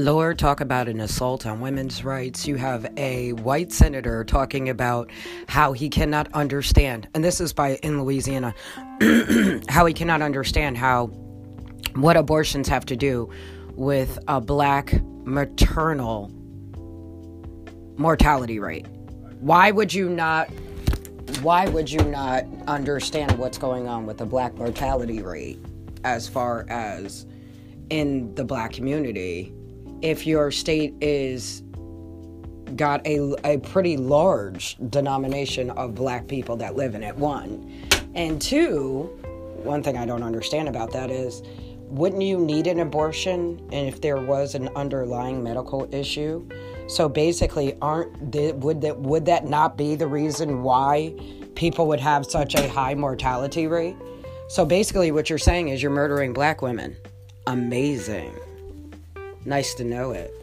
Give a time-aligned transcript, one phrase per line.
[0.00, 2.46] Lord, talk about an assault on women's rights.
[2.46, 5.10] You have a white senator talking about
[5.46, 8.54] how he cannot understand, and this is by in Louisiana,
[9.68, 11.08] how he cannot understand how
[11.94, 13.30] what abortions have to do
[13.74, 14.94] with a black
[15.24, 16.30] maternal
[17.98, 18.86] mortality rate.
[19.40, 20.48] Why would you not
[21.42, 25.58] why would you not understand what's going on with the black mortality rate
[26.04, 27.26] as far as
[27.90, 29.52] in the black community
[30.02, 31.62] if your state is
[32.76, 37.82] got a, a pretty large denomination of black people that live in it one.
[38.14, 39.16] And two
[39.62, 41.42] one thing i don't understand about that is
[41.90, 46.48] wouldn't you need an abortion and if there was an underlying medical issue?
[46.86, 48.16] So basically aren't
[48.56, 51.12] would that would that not be the reason why
[51.56, 53.96] people would have such a high mortality rate?
[54.48, 56.96] So basically what you're saying is you're murdering black women.
[57.48, 58.34] Amazing
[59.44, 60.34] Nice to know it.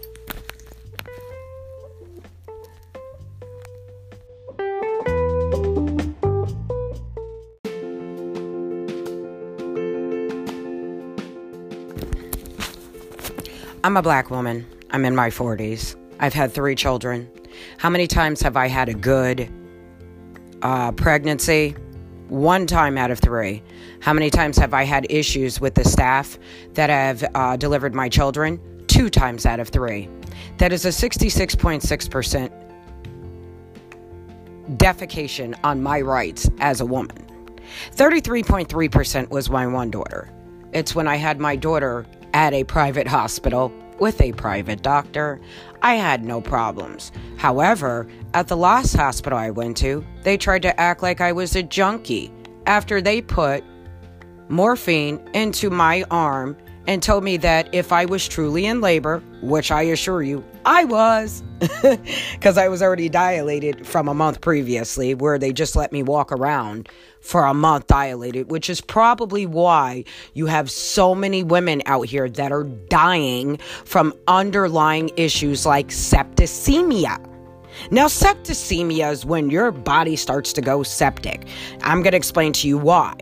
[13.84, 14.66] I'm a black woman.
[14.89, 15.95] I'm in my 40s.
[16.20, 17.30] I've had three children.
[17.78, 19.50] How many times have I had a good
[20.64, 21.76] uh, pregnancy?
[22.30, 23.64] One time out of three.
[24.02, 26.38] How many times have I had issues with the staff
[26.73, 28.59] that have uh, delivered my children?
[28.98, 30.09] Two times out of three.
[30.58, 32.50] That is a 66.6%
[34.78, 37.16] defecation on my rights as a woman.
[37.95, 40.31] 33.3% was my one daughter.
[40.73, 45.39] It's when I had my daughter at a private hospital with a private doctor.
[45.84, 47.11] I had no problems.
[47.38, 51.56] However, at the last hospital I went to, they tried to act like I was
[51.56, 52.32] a junkie
[52.66, 53.64] after they put
[54.50, 59.71] morphine into my arm and told me that if I was truly in labor, which
[59.71, 61.43] I assure you I was,
[62.33, 66.31] because I was already dilated from a month previously, where they just let me walk
[66.31, 66.89] around
[67.20, 72.30] for a month dilated, which is probably why you have so many women out here
[72.30, 77.23] that are dying from underlying issues like septicemia.
[77.92, 81.47] Now, septicemia is when your body starts to go septic.
[81.81, 83.14] I'm going to explain to you why.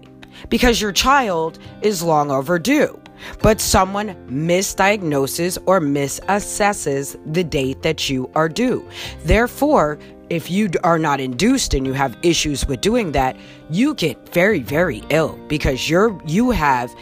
[0.50, 3.02] Because your child is long overdue
[3.42, 8.88] but someone misdiagnoses or misassesses the date that you are due.
[9.24, 9.98] Therefore,
[10.30, 13.38] if you are not induced and you have issues with doing that,
[13.70, 16.94] you get very, very ill because you're you have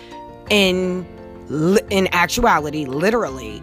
[0.50, 1.06] in
[1.90, 3.62] in actuality, literally,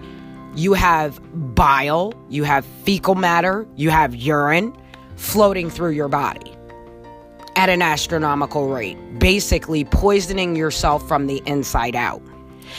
[0.55, 1.21] you have
[1.55, 4.77] bile, you have fecal matter, you have urine
[5.17, 6.55] floating through your body
[7.57, 12.23] at an astronomical rate, basically poisoning yourself from the inside out.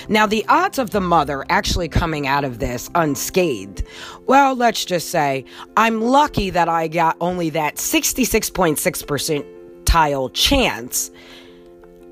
[0.09, 3.83] Now, the odds of the mother actually coming out of this unscathed,
[4.27, 5.45] well, let's just say
[5.77, 9.45] I'm lucky that I got only that 66.6%
[9.85, 11.11] tile chance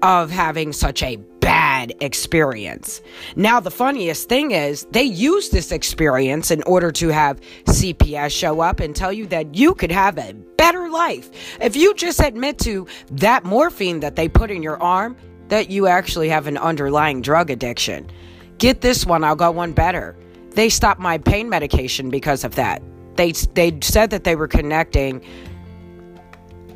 [0.01, 3.01] of having such a bad experience.
[3.35, 8.61] Now, the funniest thing is they use this experience in order to have CPS show
[8.61, 11.29] up and tell you that you could have a better life.
[11.61, 15.17] If you just admit to that morphine that they put in your arm,
[15.49, 18.09] that you actually have an underlying drug addiction.
[18.57, 20.15] Get this one, I'll go one better.
[20.51, 22.81] They stopped my pain medication because of that.
[23.15, 25.23] They they said that they were connecting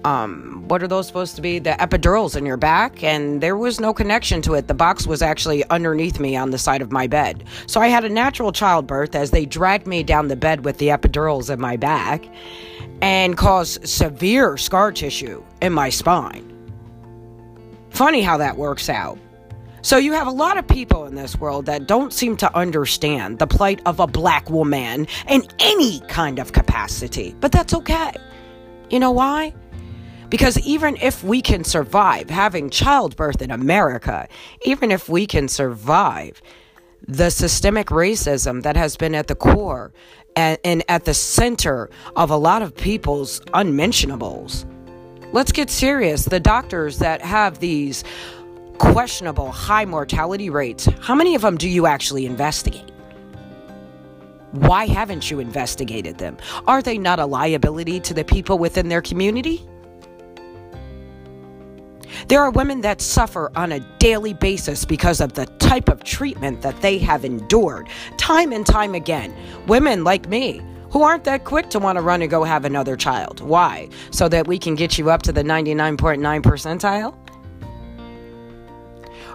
[0.06, 1.60] um what are those supposed to be?
[1.60, 4.68] The epidurals in your back and there was no connection to it.
[4.68, 7.46] The box was actually underneath me on the side of my bed.
[7.68, 10.88] So I had a natural childbirth as they dragged me down the bed with the
[10.88, 12.26] epidurals in my back
[13.02, 16.53] and caused severe scar tissue in my spine.
[17.94, 19.20] Funny how that works out.
[19.84, 23.40] So, you have a lot of people in this world that don't seem to understand
[23.40, 27.36] the plight of a black woman in any kind of capacity.
[27.40, 28.14] But that's okay.
[28.90, 29.54] You know why?
[30.30, 34.28] Because even if we can survive having childbirth in America,
[34.64, 36.42] even if we can survive
[37.08, 39.94] the systemic racism that has been at the core
[40.36, 44.66] and, and at the center of a lot of people's unmentionables,
[45.34, 46.26] Let's get serious.
[46.26, 48.04] The doctors that have these
[48.78, 52.92] questionable high mortality rates, how many of them do you actually investigate?
[54.52, 56.38] Why haven't you investigated them?
[56.68, 59.68] Are they not a liability to the people within their community?
[62.28, 66.62] There are women that suffer on a daily basis because of the type of treatment
[66.62, 69.36] that they have endured time and time again.
[69.66, 70.62] Women like me
[70.94, 73.42] who aren't that quick to want to run and go have another child.
[73.42, 73.90] Why?
[74.12, 77.16] So that we can get you up to the 99.9 percentile?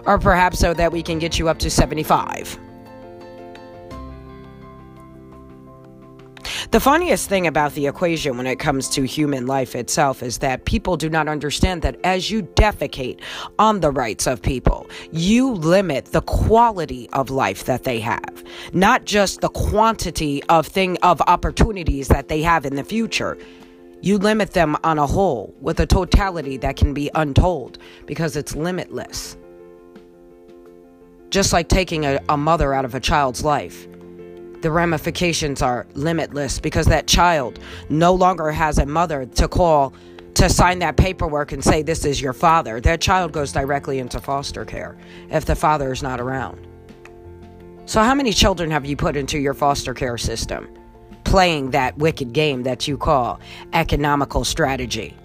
[0.05, 2.57] Or perhaps so that we can get you up to 75.
[6.71, 10.65] The funniest thing about the equation when it comes to human life itself is that
[10.65, 13.21] people do not understand that as you defecate
[13.57, 19.05] on the rights of people, you limit the quality of life that they have, not
[19.05, 23.35] just the quantity of thing of opportunities that they have in the future.
[24.01, 28.55] You limit them on a whole with a totality that can be untold because it's
[28.55, 29.37] limitless.
[31.31, 33.87] Just like taking a, a mother out of a child's life
[34.61, 37.59] the ramifications are limitless because that child
[37.89, 39.93] no longer has a mother to call
[40.35, 42.79] to sign that paperwork and say, This is your father.
[42.79, 44.97] That child goes directly into foster care
[45.29, 46.65] if the father is not around.
[47.85, 50.69] So, how many children have you put into your foster care system
[51.23, 53.39] playing that wicked game that you call
[53.73, 55.15] economical strategy?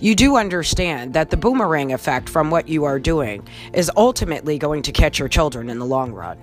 [0.00, 4.82] You do understand that the boomerang effect from what you are doing is ultimately going
[4.82, 6.38] to catch your children in the long run.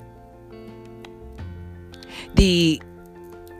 [2.36, 2.82] The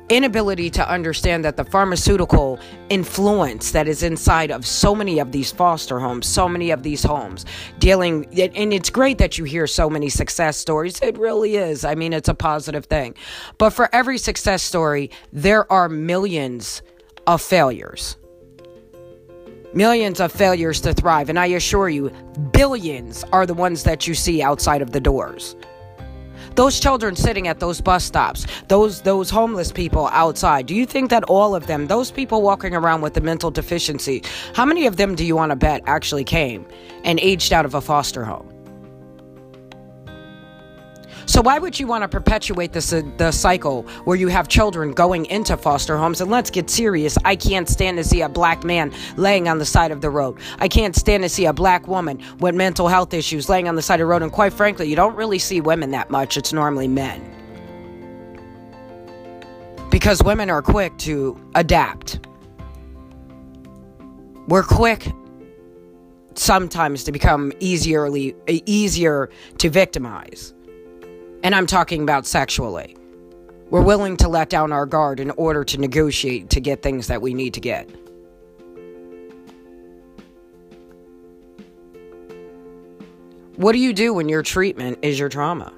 [0.10, 2.60] inability to understand that the pharmaceutical
[2.90, 7.02] influence that is inside of so many of these foster homes, so many of these
[7.02, 7.46] homes,
[7.80, 11.00] dealing, and it's great that you hear so many success stories.
[11.02, 11.84] It really is.
[11.84, 13.16] I mean, it's a positive thing.
[13.58, 16.84] But for every success story, there are millions
[17.26, 18.18] of failures
[19.76, 21.30] millions of failures to thrive.
[21.30, 22.10] And I assure you,
[22.52, 25.56] billions are the ones that you see outside of the doors.
[26.56, 30.68] Those children sitting at those bus stops, those those homeless people outside.
[30.68, 34.24] Do you think that all of them, those people walking around with the mental deficiency,
[34.54, 36.66] how many of them do you want to bet actually came
[37.04, 38.55] and aged out of a foster home?
[41.28, 44.92] So why would you want to perpetuate this uh, the cycle where you have children
[44.92, 46.22] going into foster homes?
[46.22, 47.18] And let's get serious.
[47.26, 50.38] I can't stand to see a black man laying on the side of the road.
[50.60, 53.82] I can't stand to see a black woman with mental health issues laying on the
[53.82, 54.22] side of the road.
[54.22, 56.38] And quite frankly, you don't really see women that much.
[56.38, 57.32] It's normally men.
[59.90, 62.20] Because women are quick to adapt.
[64.48, 65.12] We're quick
[66.36, 70.54] sometimes to become easierly easier to victimize.
[71.46, 72.98] And I'm talking about sexually.
[73.70, 77.22] We're willing to let down our guard in order to negotiate to get things that
[77.22, 77.88] we need to get.
[83.58, 85.72] What do you do when your treatment is your trauma?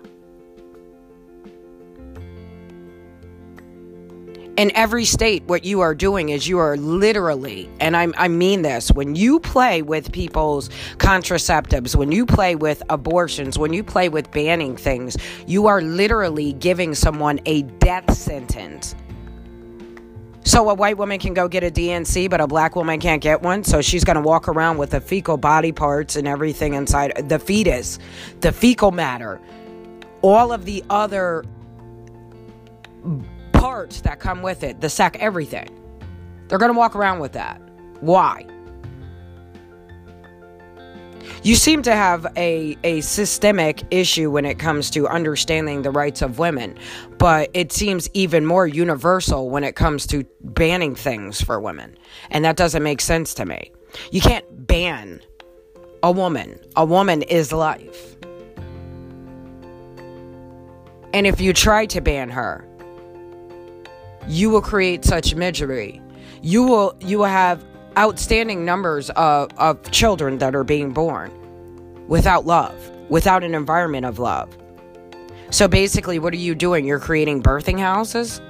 [4.57, 8.63] In every state, what you are doing is you are literally, and I, I mean
[8.63, 14.09] this, when you play with people's contraceptives, when you play with abortions, when you play
[14.09, 15.15] with banning things,
[15.45, 18.95] you are literally giving someone a death sentence.
[20.43, 23.43] So a white woman can go get a D&C, but a black woman can't get
[23.43, 23.63] one.
[23.63, 27.37] So she's going to walk around with the fecal body parts and everything inside the
[27.37, 27.99] fetus,
[28.39, 29.39] the fecal matter,
[30.23, 31.43] all of the other
[33.59, 35.69] parts that come with it, the sack, everything.
[36.47, 37.61] They're going to walk around with that.
[37.99, 38.45] Why?
[41.43, 46.21] You seem to have a, a systemic issue when it comes to understanding the rights
[46.21, 46.77] of women,
[47.17, 51.97] but it seems even more universal when it comes to banning things for women.
[52.31, 53.71] And that doesn't make sense to me.
[54.11, 55.21] You can't ban
[56.03, 58.15] a woman, a woman is life.
[61.13, 62.67] And if you try to ban her,
[64.27, 66.01] you will create such misery.
[66.41, 67.63] You will you will have
[67.97, 71.31] outstanding numbers of, of children that are being born
[72.07, 72.75] without love,
[73.09, 74.55] without an environment of love.
[75.49, 76.85] So basically, what are you doing?
[76.85, 78.41] You're creating birthing houses?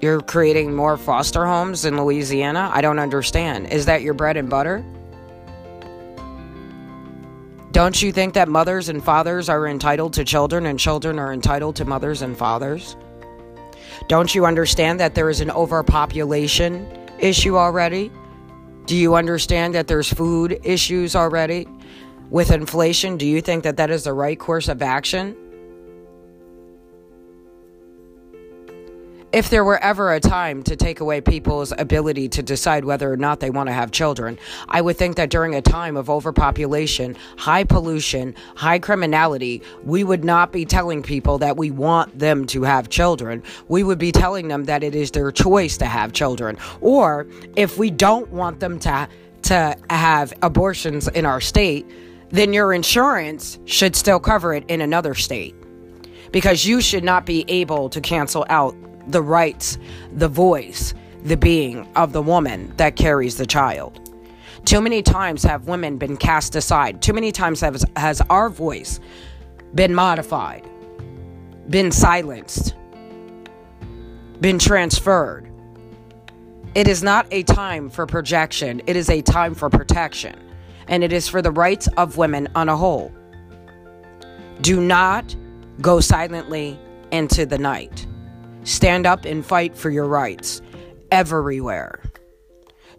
[0.00, 2.70] You're creating more foster homes in Louisiana?
[2.72, 3.68] I don't understand.
[3.68, 4.84] Is that your bread and butter?
[7.72, 11.76] Don't you think that mothers and fathers are entitled to children and children are entitled
[11.76, 12.96] to mothers and fathers?
[14.08, 16.86] Don't you understand that there is an overpopulation
[17.18, 18.10] issue already?
[18.86, 21.68] Do you understand that there's food issues already?
[22.30, 25.36] With inflation, do you think that that is the right course of action?
[29.32, 33.16] If there were ever a time to take away people's ability to decide whether or
[33.16, 37.16] not they want to have children, I would think that during a time of overpopulation,
[37.36, 42.62] high pollution, high criminality, we would not be telling people that we want them to
[42.64, 43.42] have children.
[43.68, 46.58] We would be telling them that it is their choice to have children.
[46.80, 49.08] Or if we don't want them to,
[49.42, 51.86] to have abortions in our state,
[52.30, 55.54] then your insurance should still cover it in another state
[56.32, 58.74] because you should not be able to cancel out
[59.10, 59.78] the rights,
[60.12, 64.00] the voice, the being of the woman that carries the child.
[64.64, 67.02] Too many times have women been cast aside.
[67.02, 69.00] Too many times has, has our voice
[69.74, 70.66] been modified
[71.70, 72.74] been silenced,
[74.40, 75.48] been transferred.
[76.74, 80.36] It is not a time for projection, it is a time for protection,
[80.88, 83.12] and it is for the rights of women on a whole.
[84.60, 85.34] Do not
[85.80, 86.78] go silently
[87.12, 88.06] into the night.
[88.64, 90.60] Stand up and fight for your rights
[91.10, 92.02] everywhere.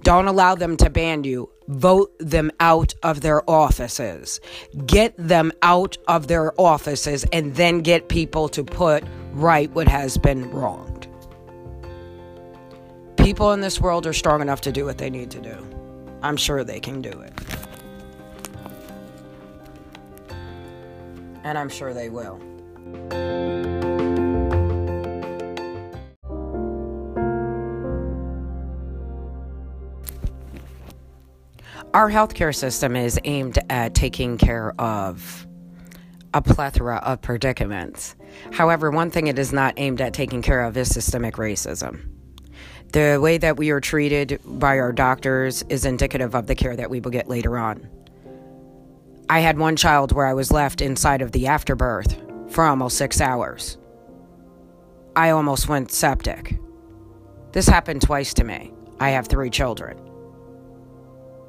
[0.04, 1.50] Don't allow them to ban you.
[1.68, 4.40] Vote them out of their offices.
[4.86, 9.04] Get them out of their offices and then get people to put
[9.34, 11.08] right what has been wronged.
[13.18, 15.68] People in this world are strong enough to do what they need to do.
[16.24, 17.34] I'm sure they can do it.
[21.44, 22.40] And I'm sure they will.
[31.94, 35.46] Our healthcare system is aimed at taking care of
[36.34, 38.16] a plethora of predicaments.
[38.52, 42.08] However, one thing it is not aimed at taking care of is systemic racism.
[42.94, 46.90] The way that we are treated by our doctors is indicative of the care that
[46.90, 47.90] we will get later on.
[49.30, 53.22] I had one child where I was left inside of the afterbirth for almost six
[53.22, 53.78] hours.
[55.16, 56.58] I almost went septic.
[57.54, 58.74] This happened twice to me.
[59.00, 60.11] I have three children.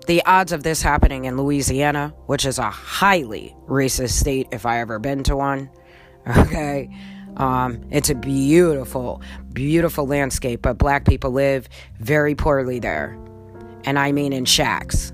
[0.06, 4.80] The odds of this happening in Louisiana, which is a highly racist state if I
[4.80, 5.71] ever been to one,
[6.37, 6.90] okay?
[7.37, 11.68] Um, it's a beautiful, beautiful landscape, but black people live
[12.00, 13.16] very poorly there.
[13.85, 15.12] And I mean in shacks.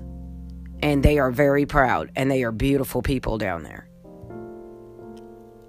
[0.81, 3.87] And they are very proud, and they are beautiful people down there.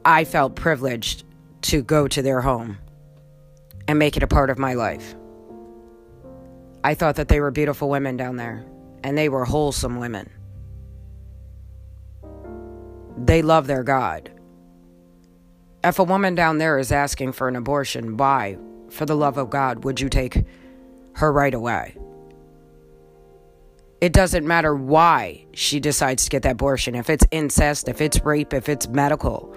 [0.05, 1.25] I felt privileged
[1.63, 2.79] to go to their home
[3.87, 5.15] and make it a part of my life.
[6.83, 8.65] I thought that they were beautiful women down there
[9.03, 10.29] and they were wholesome women.
[13.17, 14.31] They love their God.
[15.83, 18.59] If a woman down there is asking for an abortion, why,
[18.91, 20.45] for the love of God, would you take
[21.15, 21.97] her right away?
[24.01, 26.95] It doesn't matter why she decides to get that abortion.
[26.95, 29.55] If it's incest, if it's rape, if it's medical,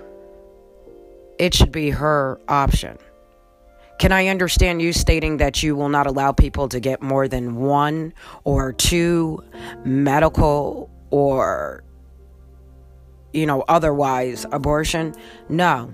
[1.40, 2.98] it should be her option.
[4.04, 7.56] Can I understand you stating that you will not allow people to get more than
[7.56, 9.42] one or two
[9.86, 11.86] medical or,
[13.32, 15.16] you know, otherwise abortion?
[15.48, 15.94] No.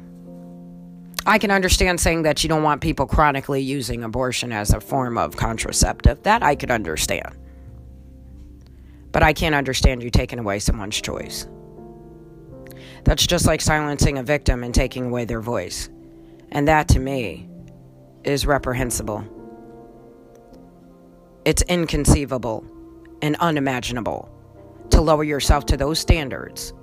[1.28, 5.16] I can understand saying that you don't want people chronically using abortion as a form
[5.16, 6.24] of contraceptive.
[6.24, 7.38] That I could understand.
[9.12, 11.48] But I can't understand you taking away someone's choice.
[13.04, 15.92] That's just like silencing a victim and taking away their voice.
[16.52, 17.46] And that to me
[18.24, 19.24] is reprehensible.
[21.46, 22.66] It's inconceivable
[23.22, 24.30] and unimaginable
[24.92, 26.74] to lower yourself to those standards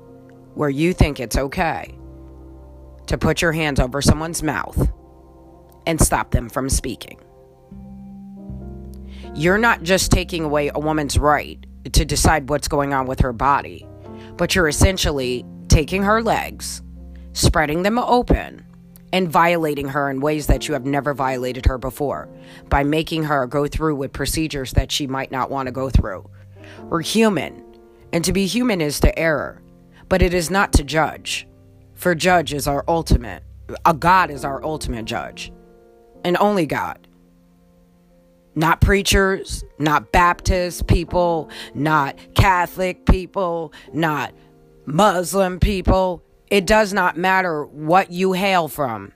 [0.54, 1.94] where you think it's okay
[3.06, 4.90] to put your hands over someone's mouth
[5.86, 7.20] and stop them from speaking.
[9.34, 13.32] You're not just taking away a woman's right to decide what's going on with her
[13.32, 13.86] body,
[14.36, 16.82] but you're essentially taking her legs,
[17.34, 18.64] spreading them open,
[19.12, 22.28] and violating her in ways that you have never violated her before
[22.68, 26.28] by making her go through with procedures that she might not want to go through.
[26.84, 27.62] We're human,
[28.12, 29.62] and to be human is to err,
[30.08, 31.46] but it is not to judge.
[31.94, 33.42] For judge is our ultimate,
[33.84, 35.52] a God is our ultimate judge,
[36.24, 37.06] and only God.
[38.54, 44.32] Not preachers, not Baptist people, not Catholic people, not
[44.86, 49.12] Muslim people, it does not matter what you hail from.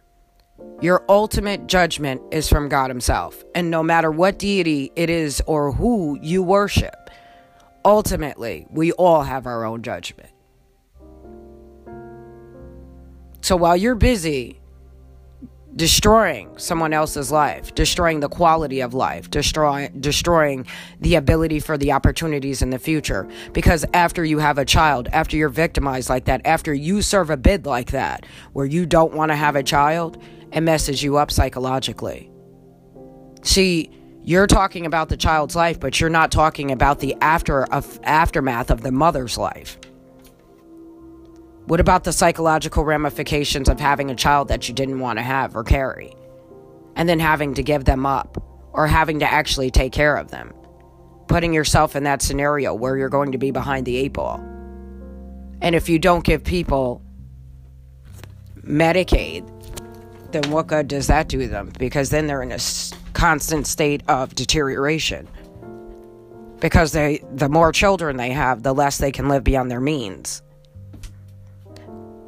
[0.81, 3.45] Your ultimate judgment is from God Himself.
[3.55, 7.11] And no matter what deity it is or who you worship,
[7.85, 10.31] ultimately, we all have our own judgment.
[13.43, 14.60] So while you're busy
[15.77, 20.67] destroying someone else's life, destroying the quality of life, destroy, destroying
[21.01, 23.29] the ability for the opportunities in the future.
[23.53, 27.37] Because after you have a child, after you're victimized like that, after you serve a
[27.37, 30.21] bid like that, where you don't want to have a child,
[30.53, 32.31] it messes you up psychologically.
[33.43, 33.91] See,
[34.23, 38.71] you're talking about the child's life, but you're not talking about the after of aftermath
[38.71, 39.79] of the mother's life.
[41.67, 45.55] What about the psychological ramifications of having a child that you didn't want to have
[45.55, 46.13] or carry?
[46.97, 50.53] And then having to give them up or having to actually take care of them?
[51.29, 54.45] Putting yourself in that scenario where you're going to be behind the eight ball.
[55.63, 57.03] And if you don't give people
[58.65, 59.47] Medicaid,
[60.33, 61.73] then what good does that do them?
[61.79, 62.59] Because then they're in a
[63.13, 65.29] constant state of deterioration.
[66.59, 70.43] Because they, the more children they have, the less they can live beyond their means.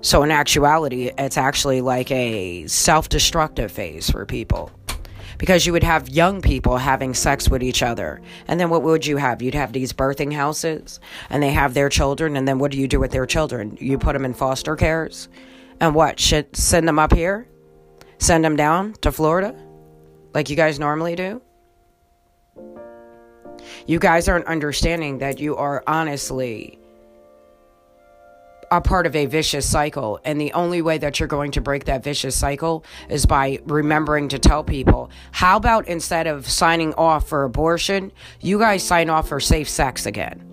[0.05, 4.73] So, in actuality, it's actually like a self destructive phase for people.
[5.39, 8.21] Because you would have young people having sex with each other.
[8.49, 9.41] And then what would you have?
[9.41, 12.37] You'd have these birthing houses and they have their children.
[12.37, 13.77] And then what do you do with their children?
[13.81, 15.29] You put them in foster cares?
[15.81, 16.21] And what?
[16.21, 17.49] Should send them up here?
[18.19, 19.57] Send them down to Florida?
[20.35, 21.43] Like you guys normally do?
[23.87, 26.79] You guys aren't understanding that you are honestly
[28.73, 30.19] a part of a vicious cycle.
[30.25, 34.29] And the only way that you're going to break that vicious cycle is by remembering
[34.31, 38.11] to tell people how about instead of signing off for abortion,
[38.41, 40.49] you guys sign off for safe sex again?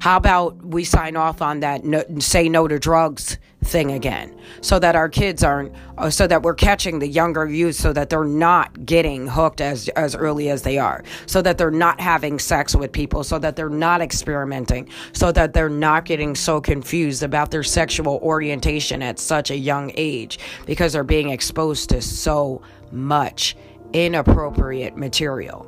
[0.00, 4.78] How about we sign off on that no, say no to drugs thing again so
[4.78, 8.24] that our kids aren't uh, so that we're catching the younger youth so that they're
[8.24, 12.76] not getting hooked as as early as they are so that they're not having sex
[12.76, 17.50] with people so that they're not experimenting so that they're not getting so confused about
[17.50, 22.62] their sexual orientation at such a young age because they're being exposed to so
[22.92, 23.56] much
[23.92, 25.66] inappropriate material.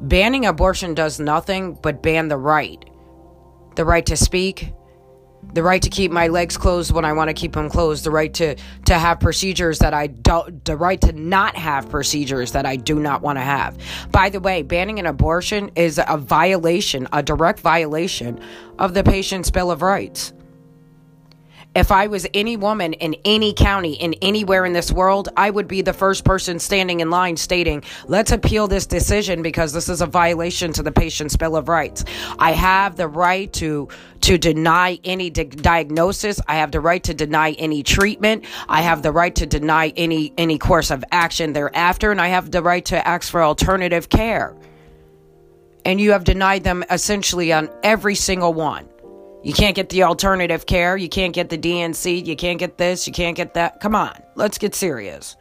[0.00, 2.84] Banning abortion does nothing but ban the right
[3.76, 4.72] the right to speak
[5.52, 8.10] the right to keep my legs closed when I want to keep them closed, the
[8.10, 12.66] right to to have procedures that I don't, the right to not have procedures that
[12.66, 13.76] I do not want to have.
[14.10, 18.40] By the way, banning an abortion is a violation, a direct violation
[18.78, 20.32] of the patient's bill of rights.
[21.76, 25.68] If I was any woman in any county, in anywhere in this world, I would
[25.68, 30.00] be the first person standing in line stating, let's appeal this decision because this is
[30.00, 32.02] a violation to the patient's Bill of Rights.
[32.38, 33.90] I have the right to,
[34.22, 36.40] to deny any di- diagnosis.
[36.48, 38.46] I have the right to deny any treatment.
[38.70, 42.10] I have the right to deny any, any course of action thereafter.
[42.10, 44.56] And I have the right to ask for alternative care.
[45.84, 48.88] And you have denied them essentially on every single one.
[49.46, 50.96] You can't get the alternative care.
[50.96, 52.16] You can't get the D&C.
[52.16, 53.06] You can't get this.
[53.06, 53.78] You can't get that.
[53.78, 55.36] Come on, let's get serious.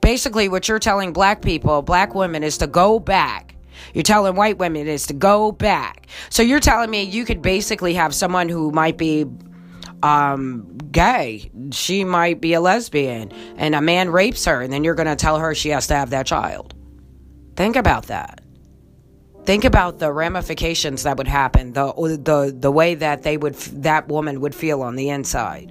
[0.00, 3.54] Basically, what you're telling black people, black women, is to go back.
[3.94, 6.08] You're telling white women is to go back.
[6.30, 9.24] So you're telling me you could basically have someone who might be
[10.02, 11.52] um, gay.
[11.70, 15.14] She might be a lesbian, and a man rapes her, and then you're going to
[15.14, 16.74] tell her she has to have that child.
[17.54, 18.43] Think about that.
[19.44, 24.08] Think about the ramifications that would happen, the the the way that they would that
[24.08, 25.70] woman would feel on the inside.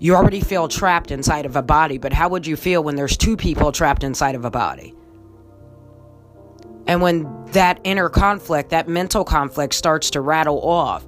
[0.00, 3.16] You already feel trapped inside of a body, but how would you feel when there's
[3.16, 4.94] two people trapped inside of a body?
[6.88, 11.06] And when that inner conflict, that mental conflict starts to rattle off,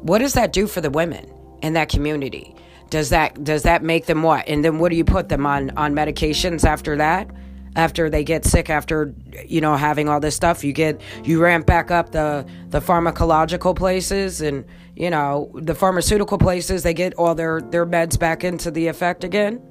[0.00, 1.28] what does that do for the women
[1.60, 2.54] in that community?
[2.88, 4.46] Does that does that make them what?
[4.46, 7.28] And then what do you put them on on medications after that?
[7.76, 9.14] After they get sick after
[9.46, 13.76] you know having all this stuff you get you ramp back up the the pharmacological
[13.76, 14.64] places and
[14.96, 19.22] you know the pharmaceutical places they get all their their meds back into the effect
[19.22, 19.62] again.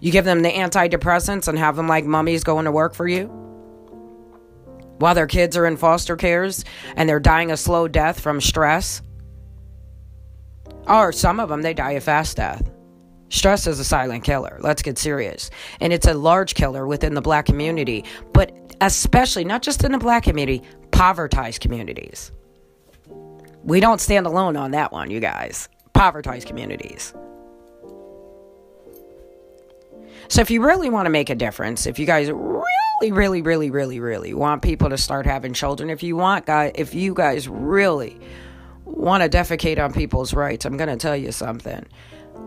[0.00, 3.26] You give them the antidepressants and have them like mummies going to work for you
[4.98, 6.64] while their kids are in foster cares
[6.96, 9.02] and they're dying a slow death from stress.
[10.86, 12.70] Or some of them they die a fast death
[13.30, 14.58] Stress is a silent killer.
[14.60, 15.50] Let's get serious.
[15.80, 19.98] And it's a large killer within the black community, but especially not just in the
[19.98, 22.32] black community, povertized communities.
[23.62, 25.68] We don't stand alone on that one, you guys.
[25.94, 27.14] Povertized communities.
[30.28, 33.70] So if you really want to make a difference, if you guys really, really, really,
[33.70, 37.48] really, really want people to start having children, if you want guys, if you guys
[37.48, 38.18] really
[38.84, 41.86] want to defecate on people's rights, I'm going to tell you something.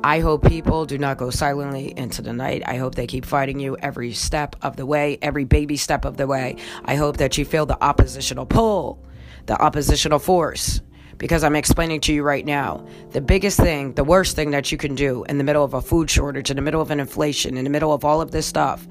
[0.05, 2.61] I hope people do not go silently into the night.
[2.65, 6.17] I hope they keep fighting you every step of the way, every baby step of
[6.17, 6.57] the way.
[6.83, 9.01] I hope that you feel the oppositional pull,
[9.45, 10.81] the oppositional force.
[11.17, 14.77] Because I'm explaining to you right now, the biggest thing, the worst thing that you
[14.77, 17.55] can do in the middle of a food shortage, in the middle of an inflation,
[17.55, 18.85] in the middle of all of this stuff,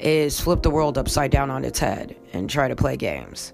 [0.00, 3.52] is flip the world upside down on its head and try to play games.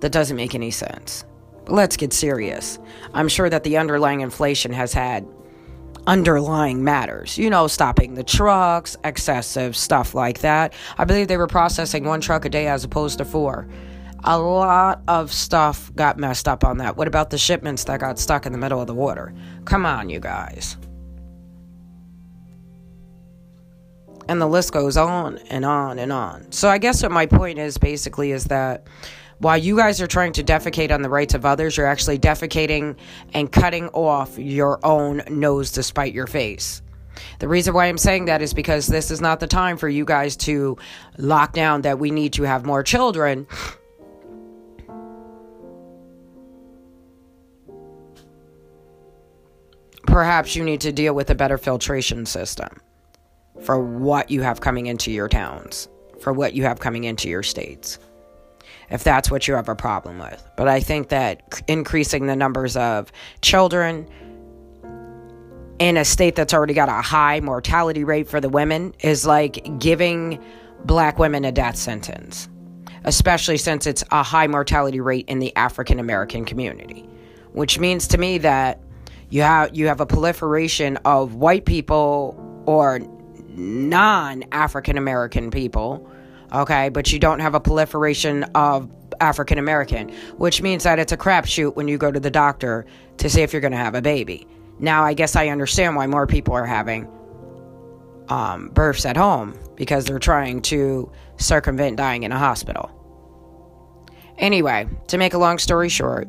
[0.00, 1.24] That doesn't make any sense.
[1.64, 2.80] But let's get serious.
[3.12, 5.24] I'm sure that the underlying inflation has had
[6.06, 7.38] underlying matters.
[7.38, 10.74] You know, stopping the trucks, excessive stuff like that.
[10.98, 13.66] I believe they were processing one truck a day as opposed to four.
[14.24, 16.96] A lot of stuff got messed up on that.
[16.96, 19.34] What about the shipments that got stuck in the middle of the water?
[19.66, 20.78] Come on, you guys.
[24.26, 26.50] And the list goes on and on and on.
[26.50, 28.86] So I guess what my point is basically is that
[29.44, 32.96] while you guys are trying to defecate on the rights of others, you're actually defecating
[33.34, 36.80] and cutting off your own nose to spite your face.
[37.40, 40.06] The reason why I'm saying that is because this is not the time for you
[40.06, 40.78] guys to
[41.18, 43.46] lock down that we need to have more children.
[50.06, 52.68] perhaps you need to deal with a better filtration system
[53.62, 55.88] for what you have coming into your towns,
[56.20, 57.98] for what you have coming into your states,
[58.90, 60.46] if that's what you have a problem with.
[60.56, 64.08] But I think that increasing the numbers of children
[65.78, 69.78] in a state that's already got a high mortality rate for the women is like
[69.78, 70.42] giving
[70.84, 72.48] black women a death sentence,
[73.04, 77.08] especially since it's a high mortality rate in the African American community,
[77.52, 78.80] which means to me that
[79.30, 83.00] you have you have a proliferation of white people or
[83.48, 86.08] non African American people,
[86.54, 88.90] okay, but you don't have a proliferation of
[89.20, 92.86] African American, which means that it's a crapshoot when you go to the doctor
[93.18, 94.46] to see if you're going to have a baby.
[94.78, 97.08] Now, I guess I understand why more people are having
[98.28, 102.90] um, births at home because they're trying to circumvent dying in a hospital.
[104.38, 106.28] Anyway, to make a long story short,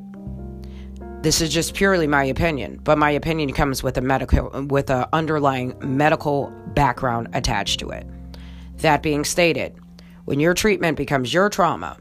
[1.21, 5.09] this is just purely my opinion, but my opinion comes with a medical with a
[5.11, 8.05] underlying medical background attached to it.
[8.77, 9.75] That being stated,
[10.25, 11.97] when your treatment becomes your trauma,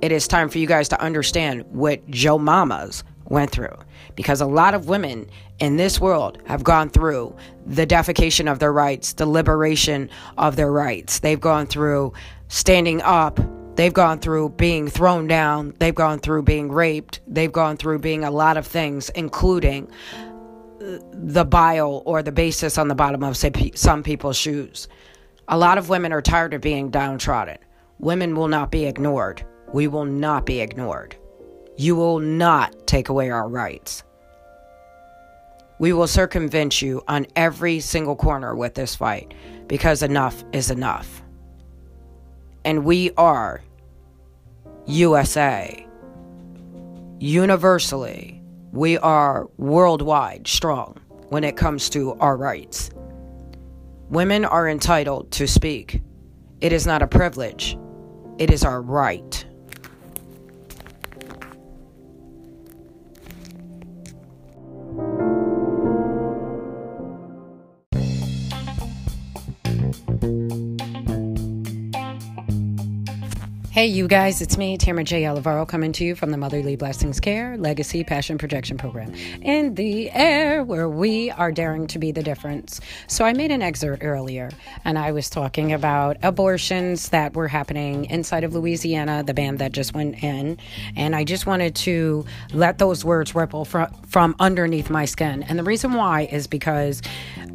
[0.00, 3.76] it is time for you guys to understand what Joe Mamas went through
[4.16, 7.34] because a lot of women in this world have gone through
[7.64, 11.20] the defecation of their rights, the liberation of their rights.
[11.20, 12.12] They've gone through
[12.48, 13.38] standing up
[13.74, 15.74] They've gone through being thrown down.
[15.78, 17.20] They've gone through being raped.
[17.26, 19.90] They've gone through being a lot of things, including
[21.12, 24.88] the bile or the basis on the bottom of some people's shoes.
[25.52, 27.58] A lot of women are tired of being downtrodden.
[27.98, 29.44] Women will not be ignored.
[29.74, 31.14] We will not be ignored.
[31.76, 34.02] You will not take away our rights.
[35.78, 39.34] We will circumvent you on every single corner with this fight
[39.66, 41.22] because enough is enough
[42.64, 43.62] and we are
[44.86, 45.86] USA.
[47.18, 52.90] Universally, we are worldwide strong when it comes to our rights.
[54.12, 56.02] Women are entitled to speak.
[56.60, 57.78] It is not a privilege,
[58.36, 59.46] it is our right.
[73.72, 75.22] Hey, you guys, it's me, Tamara J.
[75.22, 80.10] Olivaro, coming to you from the Motherly Blessings Care Legacy Passion Projection Program in the
[80.10, 82.82] air where we are daring to be the difference.
[83.06, 84.50] So, I made an excerpt earlier
[84.84, 89.72] and I was talking about abortions that were happening inside of Louisiana, the band that
[89.72, 90.58] just went in.
[90.94, 95.44] And I just wanted to let those words ripple from, from underneath my skin.
[95.44, 97.00] And the reason why is because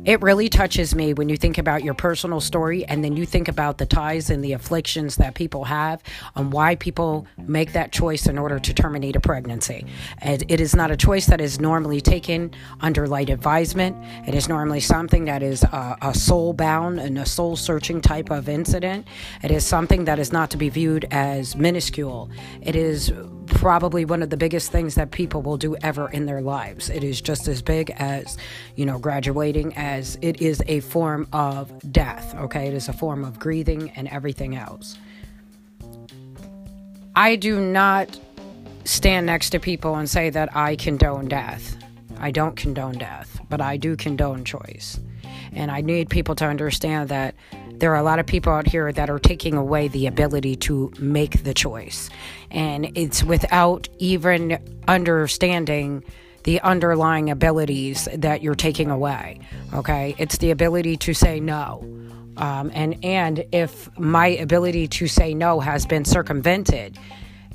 [0.08, 3.50] it really touches me when you think about your personal story and then you think
[3.50, 6.02] about the ties and the afflictions that people have
[6.34, 9.86] and why people make that choice in order to terminate a pregnancy.
[10.22, 13.98] It is not a choice that is normally taken under light advisement.
[14.26, 18.30] It is normally something that is a, a soul bound and a soul searching type
[18.30, 19.06] of incident.
[19.44, 22.30] It is something that is not to be viewed as minuscule.
[22.62, 23.12] It is
[23.48, 26.90] probably one of the biggest things that people will do ever in their lives.
[26.90, 28.38] It is just as big as,
[28.76, 32.68] you know, graduating as it is a form of death, okay?
[32.68, 34.98] It is a form of grieving and everything else.
[37.16, 38.20] I do not
[38.84, 41.76] stand next to people and say that I condone death.
[42.20, 45.00] I don't condone death, but I do condone choice.
[45.52, 47.36] And I need people to understand that
[47.80, 50.92] there are a lot of people out here that are taking away the ability to
[51.00, 52.10] make the choice.
[52.52, 56.04] And it's without even understanding
[56.44, 59.40] the underlying abilities that you're taking away.
[59.74, 60.16] Okay?
[60.18, 61.84] It's the ability to say no.
[62.38, 66.98] Um, and and if my ability to say no has been circumvented,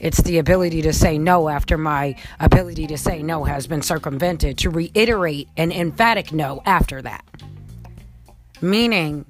[0.00, 4.58] it's the ability to say no after my ability to say no has been circumvented,
[4.58, 7.24] to reiterate an emphatic no after that.
[8.60, 9.24] Meaning,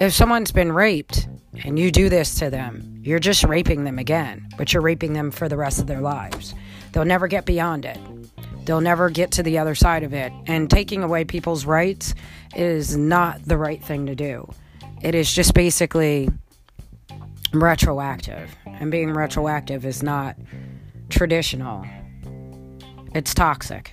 [0.00, 1.28] if someone's been raped
[1.64, 5.30] and you do this to them, you're just raping them again, but you're raping them
[5.30, 6.54] for the rest of their lives.
[6.92, 7.98] They'll never get beyond it.
[8.64, 10.32] They'll never get to the other side of it.
[10.46, 12.14] And taking away people's rights
[12.56, 14.50] is not the right thing to do.
[15.02, 16.28] It is just basically
[17.52, 18.54] retroactive.
[18.66, 20.36] And being retroactive is not
[21.10, 21.84] traditional,
[23.14, 23.92] it's toxic.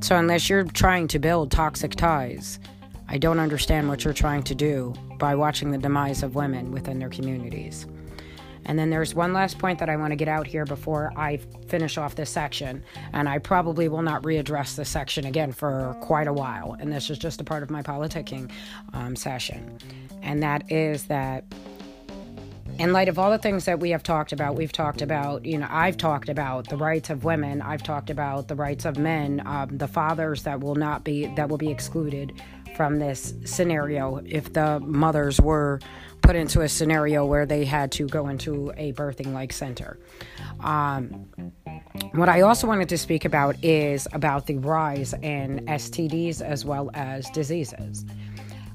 [0.00, 2.58] So, unless you're trying to build toxic ties,
[3.08, 6.98] I don't understand what you're trying to do by watching the demise of women within
[6.98, 7.86] their communities.
[8.66, 11.36] And then there's one last point that I want to get out here before I
[11.68, 12.82] finish off this section.
[13.12, 16.76] And I probably will not readdress this section again for quite a while.
[16.80, 18.50] And this is just a part of my politicking
[18.92, 19.78] um, session.
[20.22, 21.44] And that is that
[22.78, 25.58] in light of all the things that we have talked about, we've talked about, you
[25.58, 29.42] know, I've talked about the rights of women, I've talked about the rights of men,
[29.46, 32.32] um, the fathers that will not be, that will be excluded
[32.74, 35.80] from this scenario if the mothers were
[36.22, 39.98] put into a scenario where they had to go into a birthing like center.
[40.60, 41.26] Um,
[42.12, 46.90] what I also wanted to speak about is about the rise in STDs as well
[46.94, 48.06] as diseases.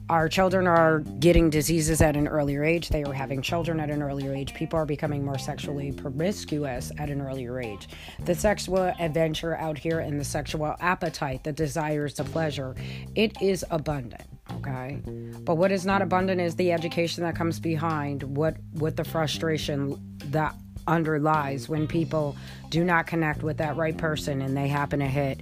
[0.10, 2.90] Our children are getting diseases at an earlier age.
[2.90, 4.56] They are having children at an earlier age.
[4.56, 7.88] People are becoming more sexually promiscuous at an earlier age.
[8.26, 12.76] The sexual adventure out here and the sexual appetite, the desires, the pleasure,
[13.14, 14.24] it is abundant.
[14.56, 15.00] Okay.
[15.42, 20.18] But what is not abundant is the education that comes behind what what the frustration
[20.26, 20.56] that
[20.88, 22.36] underlies when people
[22.70, 25.40] do not connect with that right person and they happen to hit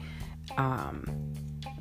[0.58, 1.27] um,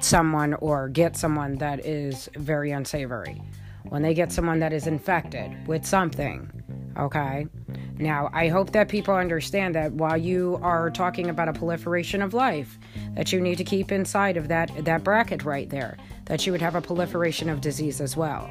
[0.01, 3.41] someone or get someone that is very unsavory.
[3.89, 6.51] When they get someone that is infected with something,
[6.99, 7.47] okay?
[7.99, 12.35] Now, I hope that people understand that while you are talking about a proliferation of
[12.35, 12.79] life,
[13.15, 16.61] that you need to keep inside of that that bracket right there, that you would
[16.61, 18.51] have a proliferation of disease as well.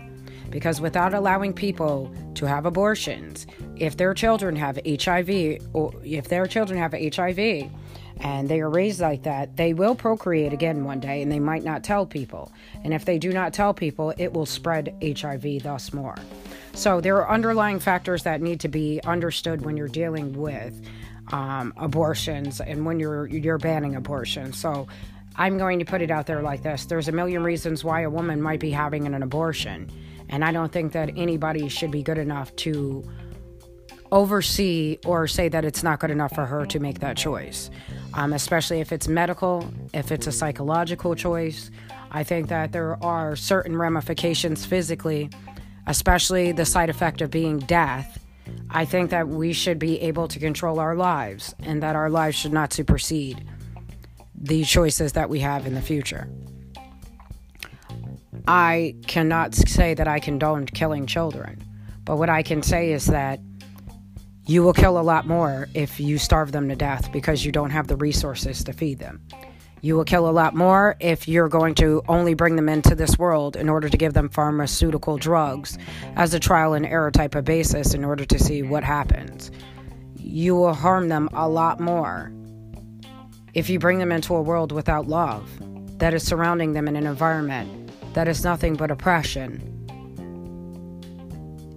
[0.50, 6.48] Because without allowing people to have abortions, if their children have HIV or if their
[6.48, 7.70] children have HIV,
[8.21, 11.63] and they are raised like that, they will procreate again one day and they might
[11.63, 12.51] not tell people.
[12.84, 16.15] And if they do not tell people, it will spread HIV thus more.
[16.73, 20.82] So there are underlying factors that need to be understood when you're dealing with
[21.32, 24.54] um, abortions and when you're you're banning abortion.
[24.54, 24.88] So
[25.36, 28.10] I'm going to put it out there like this: There's a million reasons why a
[28.10, 29.89] woman might be having an abortion,
[30.30, 33.04] and I don't think that anybody should be good enough to
[34.12, 37.70] oversee or say that it's not good enough for her to make that choice,
[38.13, 41.72] um, especially if it's medical, if it's a psychological choice.
[42.12, 45.30] I think that there are certain ramifications physically,
[45.88, 48.20] especially the side effect of being death.
[48.70, 52.38] I think that we should be able to control our lives and that our lives
[52.38, 53.44] should not supersede
[54.34, 56.30] the choices that we have in the future.
[58.48, 61.63] I cannot say that I condoned killing children,
[62.04, 63.39] but what I can say is that
[64.48, 67.72] you will kill a lot more if you starve them to death because you don't
[67.72, 69.22] have the resources to feed them.
[69.82, 73.18] You will kill a lot more if you're going to only bring them into this
[73.18, 75.78] world in order to give them pharmaceutical drugs
[76.16, 79.52] as a trial and error type of basis in order to see what happens.
[80.16, 82.32] You will harm them a lot more
[83.54, 85.50] if you bring them into a world without love
[86.00, 89.72] that is surrounding them in an environment that is nothing but oppression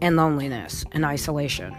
[0.01, 1.75] and loneliness and isolation.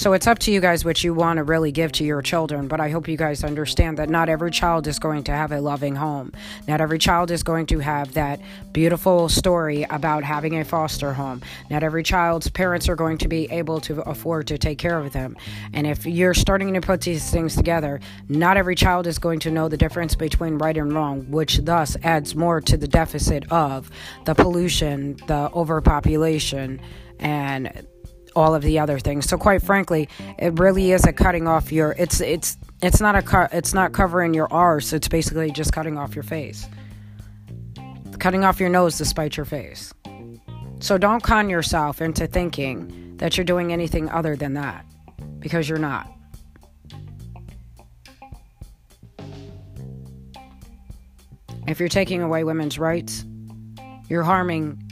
[0.00, 2.68] So it's up to you guys what you want to really give to your children,
[2.68, 5.60] but I hope you guys understand that not every child is going to have a
[5.60, 6.32] loving home.
[6.66, 8.40] Not every child is going to have that
[8.72, 11.42] beautiful story about having a foster home.
[11.68, 15.12] Not every child's parents are going to be able to afford to take care of
[15.12, 15.36] them.
[15.74, 19.50] And if you're starting to put these things together, not every child is going to
[19.50, 23.90] know the difference between right and wrong, which thus adds more to the deficit of
[24.24, 26.80] the pollution, the overpopulation,
[27.18, 27.86] and
[28.36, 29.26] all of the other things.
[29.26, 33.22] So quite frankly, it really is a cutting off your it's it's it's not a
[33.22, 36.66] cut it's not covering your arse, it's basically just cutting off your face.
[38.18, 39.92] Cutting off your nose despite your face.
[40.80, 44.84] So don't con yourself into thinking that you're doing anything other than that
[45.38, 46.10] because you're not.
[51.66, 53.24] If you're taking away women's rights,
[54.08, 54.82] you're harming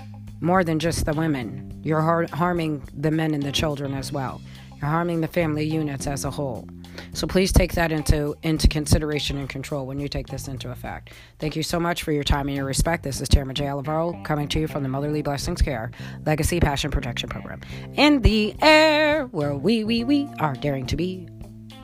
[0.40, 4.40] more than just the women you're har- harming the men and the children as well.
[4.80, 6.68] You're harming the family units as a whole.
[7.12, 11.12] So please take that into into consideration and control when you take this into effect.
[11.38, 13.02] Thank you so much for your time and your respect.
[13.04, 13.66] This is Tamara J.
[13.66, 15.90] Alvaro coming to you from the Motherly Blessings Care
[16.26, 17.60] Legacy Passion Protection Program.
[17.94, 21.28] In the air, where we, we, we are daring to be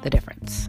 [0.02, 0.68] the difference.